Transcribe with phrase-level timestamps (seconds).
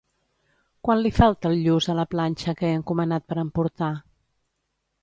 [0.87, 3.93] Quant li falta al lluç a la planxa que he encomanat per emportar?